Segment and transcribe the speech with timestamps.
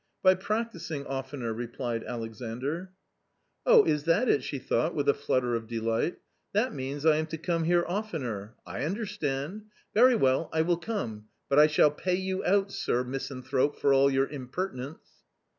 [0.23, 2.91] "By practising oftener," replied Alexandr.
[3.67, 5.67] o 210 A COMMON STORY "Oh, is that it!" she thought, with a flutter of
[5.67, 6.17] delight;"
[6.55, 8.55] that means I am to come here oftener.
[8.65, 9.65] I understand!
[9.93, 13.93] Very well, I will come, but I shall pay you out, sir misan thrope, for
[13.93, 15.07] all your impertinence."